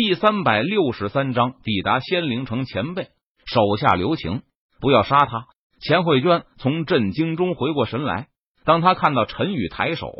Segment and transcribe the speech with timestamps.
[0.00, 3.08] 第三百六十三章抵达仙灵城，前辈
[3.44, 4.42] 手下留情，
[4.80, 5.46] 不要杀他。
[5.80, 8.28] 钱慧娟从震惊中回过神来，
[8.64, 10.12] 当他看到陈宇抬手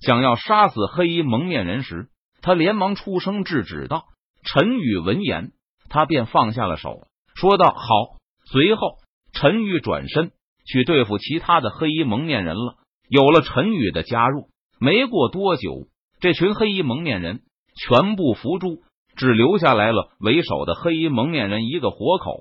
[0.00, 2.08] 想要杀死黑衣蒙面人时，
[2.40, 4.06] 他连忙出声制止道
[4.42, 5.52] ：“陈宇，闻言，
[5.88, 8.16] 他便放下了手，说道：‘好。’
[8.50, 8.96] 随后，
[9.32, 10.32] 陈宇转身
[10.66, 12.74] 去对付其他的黑衣蒙面人了。
[13.08, 14.48] 有了陈宇的加入，
[14.80, 15.86] 没过多久，
[16.18, 17.42] 这群黑衣蒙面人
[17.76, 18.82] 全部伏诛。
[19.22, 22.40] 只留下来了为首的黑衣蒙面人一个活口。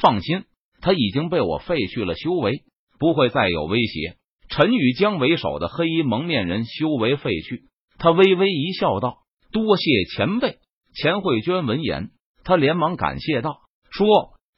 [0.00, 0.44] 放心，
[0.80, 2.62] 他已经被我废去了修为，
[2.98, 4.16] 不会再有威胁。
[4.48, 7.64] 陈宇将为首的黑衣蒙面人修为废去，
[7.98, 9.18] 他微微一笑，道
[9.52, 9.84] ：“多谢
[10.16, 10.56] 前辈。”
[10.96, 12.12] 钱慧娟闻言，
[12.44, 13.58] 他连忙感谢道
[13.92, 14.06] ：“说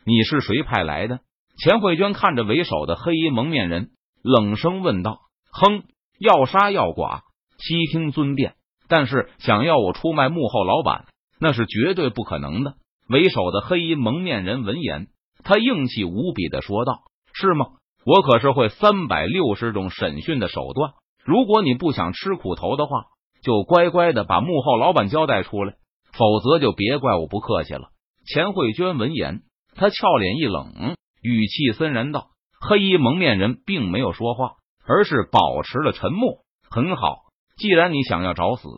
[0.07, 1.19] 你是谁派来的？”
[1.59, 3.91] 钱慧娟看着为首的黑衣蒙面人，
[4.23, 5.19] 冷声问道
[5.51, 5.83] ：“哼，
[6.21, 7.23] 要杀要剐，
[7.59, 8.55] 悉听尊便。
[8.87, 11.07] 但是想要我出卖幕后老板？”
[11.41, 12.75] 那是绝对不可能的。
[13.09, 15.09] 为首的黑衣蒙面人闻言，
[15.45, 17.67] 他硬气无比的说道：“是吗？
[18.05, 20.93] 我可是会三百六十种审讯的手段。
[21.25, 23.05] 如果你不想吃苦头的话，
[23.43, 25.75] 就乖乖的把幕后老板交代出来，
[26.13, 27.91] 否则就别怪我不客气了。”
[28.27, 29.41] 钱慧娟闻言，
[29.75, 32.29] 他俏脸一冷，语气森然道
[32.61, 36.45] ：“黑衣蒙面人并没有说话，而是保持了沉默。
[36.71, 37.23] 很好，
[37.57, 38.69] 既然你想要找死，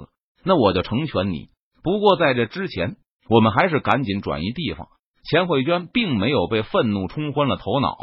[0.45, 1.48] 那我就成全你。”
[1.83, 2.97] 不过在这之前，
[3.28, 4.89] 我们还是赶紧转移地方。
[5.25, 7.97] 钱慧娟并没有被愤怒冲昏了头脑，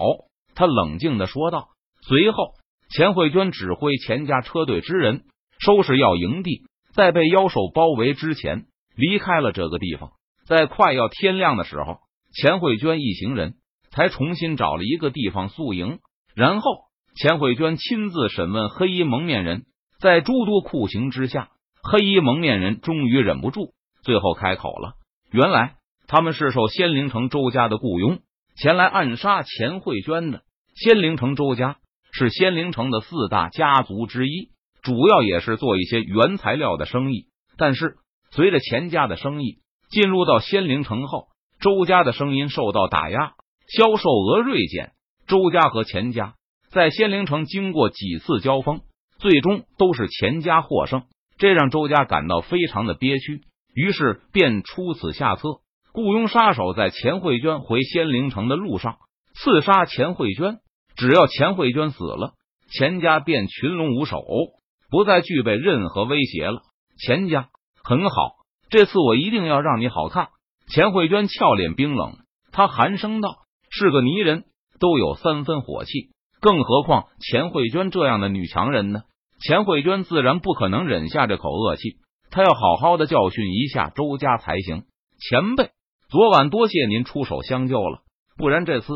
[0.55, 1.69] 她冷静的说道。
[2.07, 2.53] 随后，
[2.89, 5.23] 钱慧娟指挥钱家车队之人
[5.59, 6.61] 收拾要营地，
[6.93, 10.11] 在被妖兽包围之前离开了这个地方。
[10.45, 11.97] 在快要天亮的时候，
[12.33, 13.55] 钱慧娟一行人
[13.91, 15.99] 才重新找了一个地方宿营。
[16.35, 16.71] 然后，
[17.15, 19.65] 钱慧娟亲自审问黑衣蒙面人，
[19.99, 21.49] 在诸多酷刑之下。
[21.89, 23.71] 黑衣蒙面人终于忍不住，
[24.03, 24.95] 最后开口了。
[25.31, 28.19] 原来他们是受仙灵城周家的雇佣，
[28.57, 30.41] 前来暗杀钱慧娟的。
[30.75, 31.77] 仙灵城周家
[32.11, 34.49] 是仙灵城的四大家族之一，
[34.81, 37.27] 主要也是做一些原材料的生意。
[37.57, 37.95] 但是
[38.31, 39.59] 随着钱家的生意
[39.89, 41.27] 进入到仙灵城后，
[41.61, 43.31] 周家的声音受到打压，
[43.67, 44.91] 销售额锐减。
[45.25, 46.35] 周家和钱家
[46.69, 48.81] 在仙灵城经过几次交锋，
[49.19, 51.03] 最终都是钱家获胜。
[51.37, 53.41] 这让周家感到非常的憋屈，
[53.73, 55.61] 于是便出此下策，
[55.93, 58.97] 雇佣杀手在钱慧娟回仙灵城的路上
[59.33, 60.57] 刺杀钱慧娟。
[60.95, 62.33] 只要钱慧娟死了，
[62.71, 64.23] 钱家便群龙无首，
[64.89, 66.61] 不再具备任何威胁了。
[66.97, 67.49] 钱家
[67.83, 68.37] 很好，
[68.71, 70.29] 这次我一定要让你好看。
[70.73, 72.17] 钱慧娟俏脸冰冷，
[72.51, 73.35] 她寒声道
[73.69, 74.45] ：“是个泥人
[74.79, 76.09] 都有三分火气，
[76.41, 79.01] 更何况钱慧娟这样的女强人呢？”
[79.39, 81.97] 钱慧娟自然不可能忍下这口恶气，
[82.31, 84.83] 她要好好的教训一下周家才行。
[85.19, 85.71] 前辈，
[86.09, 87.99] 昨晚多谢您出手相救了，
[88.37, 88.87] 不然这次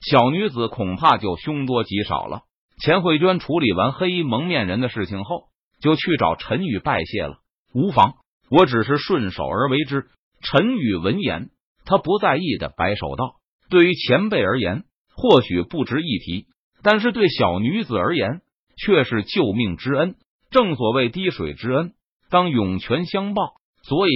[0.00, 2.42] 小女子恐怕就凶多吉少了。
[2.80, 5.48] 钱慧娟处理完黑衣蒙面人的事情后，
[5.80, 7.38] 就去找陈宇拜谢了。
[7.74, 8.14] 无妨，
[8.50, 10.06] 我只是顺手而为之。
[10.40, 11.50] 陈宇闻言，
[11.84, 13.34] 他不在意的摆手道
[13.68, 14.84] ：“对于前辈而言，
[15.16, 16.46] 或许不值一提，
[16.84, 18.40] 但是对小女子而言。”
[18.78, 20.14] 却是救命之恩，
[20.50, 21.92] 正所谓滴水之恩，
[22.30, 23.54] 当涌泉相报。
[23.82, 24.12] 所以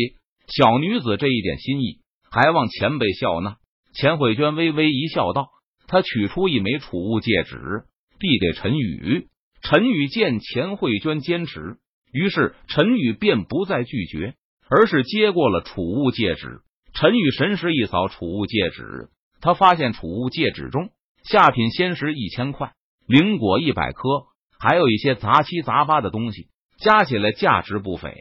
[0.46, 1.98] 小女子这一点心意，
[2.30, 3.56] 还望前辈笑纳。
[3.94, 5.48] 钱慧娟微微一笑，道
[5.86, 7.84] ：“她取出一枚储物戒指，
[8.18, 9.28] 递给陈宇。
[9.62, 11.76] 陈宇见钱慧娟坚持，
[12.12, 14.34] 于是陈宇便不再拒绝，
[14.68, 16.62] 而是接过了储物戒指。
[16.94, 20.90] 陈宇神识一扫储物戒指，他发现储物戒指中
[21.22, 22.72] 下品仙石一千块，
[23.06, 24.31] 灵果一百颗。
[24.62, 26.46] 还有一些杂七杂八的东西，
[26.78, 28.14] 加起来价值不菲。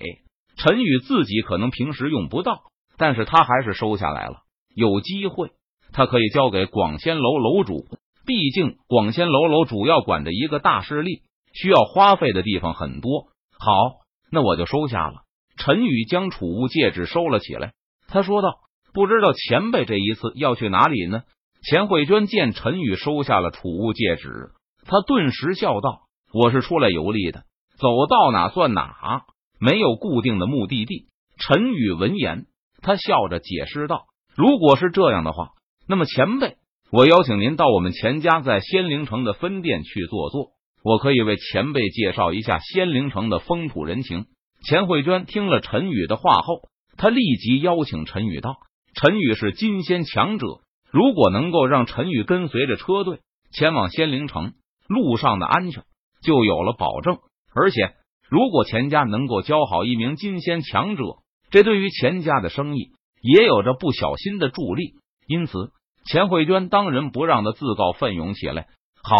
[0.57, 2.63] 陈宇自己可能平时用不到，
[2.97, 4.38] 但是他还是收下来了。
[4.74, 5.51] 有机会，
[5.94, 7.85] 他可以交给广仙楼楼主。
[8.25, 11.22] 毕竟广仙楼楼主要管着一个大势力，
[11.53, 13.28] 需要花费的地方很多。
[13.59, 13.74] 好，
[14.31, 15.22] 那我就收下了。
[15.57, 17.74] 陈宇将储物戒指收了起来，
[18.07, 18.56] 他说道
[18.94, 21.21] ：“不知道前辈这一次要去哪里呢？”
[21.62, 24.54] 钱慧娟见陈宇收下了储物戒指，
[24.88, 26.07] 他顿时笑道。
[26.33, 27.44] 我是出来游历的，
[27.78, 29.25] 走到哪算哪，
[29.60, 31.07] 没有固定的目的地。
[31.38, 32.45] 陈宇闻言，
[32.81, 34.06] 他笑着解释道
[34.38, 35.50] ：“如果是这样的话，
[35.89, 36.56] 那么前辈，
[36.89, 40.51] 我邀请您到我们钱家在仙灵城的分店去坐坐，
[40.86, 44.27] 我可以为前辈介绍一下仙灵城的风土人情。”
[44.63, 48.56] 钱慧娟听了陈宇的话后，他立即邀请陈宇道
[48.95, 50.45] ：“陈宇是金仙强者，
[50.92, 53.19] 如果能够让陈宇跟随着车队
[53.51, 54.54] 前往仙灵城，
[54.88, 55.84] 路上的安全。”
[56.21, 57.19] 就有了保证，
[57.53, 57.95] 而且
[58.29, 61.03] 如果钱家能够教好一名金仙强者，
[61.50, 62.91] 这对于钱家的生意
[63.21, 64.95] 也有着不小心的助力。
[65.27, 65.71] 因此，
[66.06, 68.68] 钱慧娟当仁不让的自告奋勇起来。
[69.03, 69.18] 好，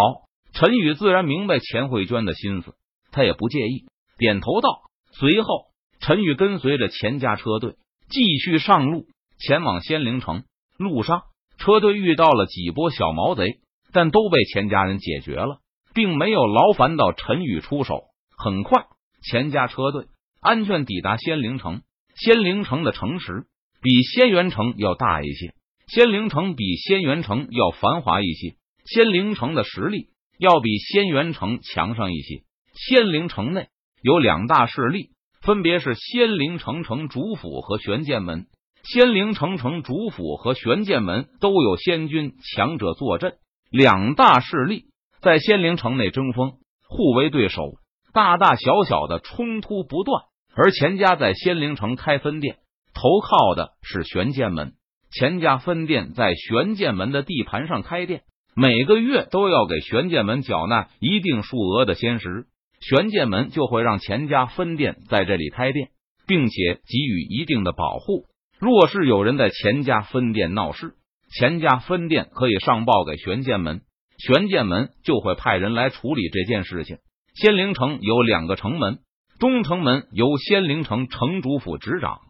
[0.52, 2.74] 陈宇自然明白钱慧娟的心思，
[3.10, 3.86] 他也不介意，
[4.18, 4.82] 点头道。
[5.12, 5.66] 随后，
[6.00, 7.76] 陈宇跟随着钱家车队
[8.08, 9.06] 继续上路，
[9.38, 10.44] 前往仙灵城。
[10.78, 11.22] 路上，
[11.58, 13.60] 车队遇到了几波小毛贼，
[13.92, 15.58] 但都被钱家人解决了，
[15.94, 18.04] 并没有劳烦到陈宇出手。
[18.36, 18.86] 很快，
[19.22, 20.06] 钱家车队
[20.40, 21.82] 安全抵达仙灵城。
[22.14, 23.44] 仙灵城的城池
[23.80, 25.54] 比仙元城要大一些，
[25.86, 30.08] 仙灵城比仙元城要繁华一些，仙灵城的实力
[30.38, 32.42] 要比仙元城强上一些。
[32.74, 33.68] 仙灵城内
[34.02, 35.10] 有两大势力，
[35.40, 38.46] 分别是仙灵城城主府和玄剑门。
[38.82, 43.34] 仙灵城城主府和玄剑门都有仙军强者坐镇，
[43.70, 44.86] 两大势力
[45.22, 46.54] 在仙灵城内争锋，
[46.88, 47.74] 互为对手，
[48.12, 50.24] 大大小小的冲突不断。
[50.56, 52.56] 而钱家在仙灵城开分店，
[52.92, 54.72] 投靠的是玄剑门。
[55.12, 58.22] 钱家分店在玄剑门的地盘上开店，
[58.56, 62.46] 每个月都要给玄剑门缴纳一定数额的仙石，
[62.80, 65.90] 玄剑门就会让钱家分店在这里开店，
[66.26, 68.24] 并且给予一定的保护。
[68.58, 70.94] 若是有人在钱家分店闹事，
[71.30, 73.82] 钱家分店可以上报给玄剑门，
[74.24, 76.98] 玄剑门就会派人来处理这件事情。
[77.34, 79.00] 仙灵城有两个城门。
[79.40, 82.20] 东城门由仙灵城城主府执掌，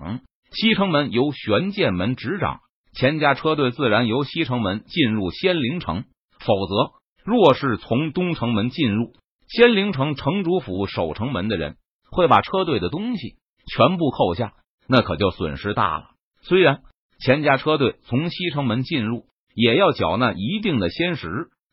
[0.50, 2.60] 西城门由玄剑门执掌。
[2.94, 6.04] 钱家车队自然由西城门进入仙灵城，
[6.38, 6.92] 否则
[7.22, 9.12] 若是从东城门进入
[9.46, 11.76] 仙灵城城主府守城门的人，
[12.10, 13.36] 会把车队的东西
[13.70, 14.54] 全部扣下，
[14.88, 16.04] 那可就损失大了。
[16.40, 16.80] 虽然
[17.20, 21.28] 钱家车队从西城门进入，也要缴纳一定的仙石，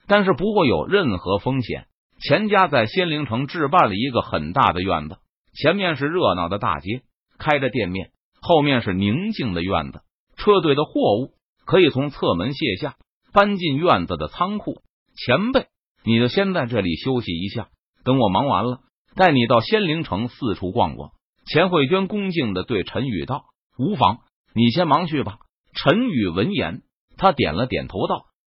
[0.09, 1.85] 但是不会有任何风险。
[2.19, 5.19] 钱家在仙灵城置办了一个很大的院子。
[5.53, 7.03] 前面是热闹的大街，
[7.37, 8.07] 开着店面；
[8.41, 10.01] 后面是宁静的院子。
[10.35, 11.33] 车队的货物
[11.65, 12.95] 可以从侧门卸下，
[13.33, 14.81] 搬进院子的仓库。
[15.15, 15.67] 前辈，
[16.03, 17.67] 你就先在这里休息一下，
[18.03, 18.79] 等我忙完了，
[19.15, 21.11] 带你到仙灵城四处逛逛。
[21.45, 23.43] 钱慧娟恭敬的对陈宇道
[23.77, 24.19] ：“无妨，
[24.53, 25.37] 你先忙去吧。”
[25.73, 26.81] 陈宇闻言，
[27.17, 28.25] 他点了点头道：“